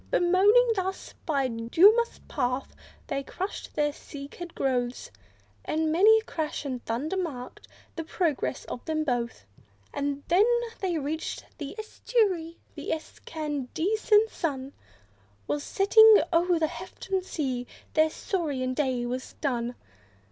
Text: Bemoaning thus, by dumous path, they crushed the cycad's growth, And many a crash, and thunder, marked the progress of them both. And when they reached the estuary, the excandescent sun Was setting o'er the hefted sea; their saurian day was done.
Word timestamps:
Bemoaning 0.09 0.71
thus, 0.75 1.13
by 1.27 1.47
dumous 1.47 2.21
path, 2.27 2.75
they 3.05 3.21
crushed 3.21 3.75
the 3.75 3.93
cycad's 3.93 4.55
growth, 4.55 5.11
And 5.63 5.91
many 5.91 6.17
a 6.17 6.23
crash, 6.23 6.65
and 6.65 6.83
thunder, 6.85 7.15
marked 7.15 7.67
the 7.95 8.03
progress 8.03 8.65
of 8.65 8.83
them 8.85 9.03
both. 9.03 9.45
And 9.93 10.23
when 10.27 10.55
they 10.79 10.97
reached 10.97 11.45
the 11.59 11.75
estuary, 11.77 12.57
the 12.73 12.89
excandescent 12.91 14.31
sun 14.31 14.73
Was 15.45 15.63
setting 15.63 16.19
o'er 16.33 16.57
the 16.57 16.65
hefted 16.65 17.23
sea; 17.23 17.67
their 17.93 18.09
saurian 18.09 18.73
day 18.73 19.05
was 19.05 19.33
done. 19.33 19.75